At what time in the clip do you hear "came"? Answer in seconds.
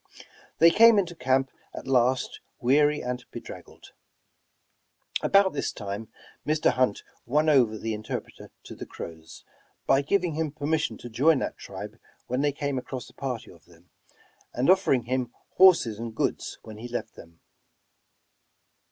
0.71-0.97, 12.51-12.79